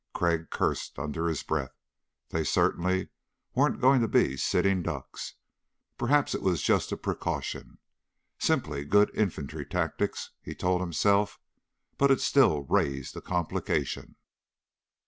Crag 0.15 0.49
cursed 0.49 0.97
under 0.97 1.27
his 1.27 1.43
breath. 1.43 1.75
They 2.29 2.43
certainly 2.43 3.09
weren't 3.53 3.79
going 3.79 4.01
to 4.01 4.07
be 4.07 4.35
sitting 4.35 4.81
ducks. 4.81 5.35
Perhaps 5.95 6.33
it 6.33 6.41
was 6.41 6.63
just 6.63 6.91
a 6.91 6.97
precaution. 6.97 7.77
Simply 8.39 8.83
good 8.83 9.11
infantry 9.13 9.63
tactics, 9.63 10.31
he 10.41 10.55
told 10.55 10.81
himself, 10.81 11.39
but 11.99 12.09
it 12.09 12.19
still 12.19 12.63
raised 12.63 13.15
a 13.15 13.21
complication. 13.21 14.15